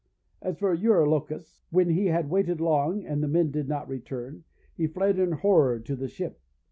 As 0.41 0.57
for 0.57 0.73
Eurylochus, 0.73 1.61
when 1.69 1.91
he 1.91 2.07
had 2.07 2.27
waited 2.31 2.59
long 2.59 3.05
and 3.05 3.21
the 3.21 3.27
men 3.27 3.51
did 3.51 3.67
not 3.69 3.87
return, 3.87 4.45
he 4.75 4.87
fled 4.87 5.19
in 5.19 5.31
horror 5.31 5.79
to 5.81 5.95
the 5.95 6.07
ship. 6.07 6.41